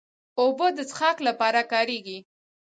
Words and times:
اوبه 0.39 0.67
د 0.77 0.79
څښاک 0.89 1.17
لپاره 1.27 1.61
کارېږي. 1.71 2.17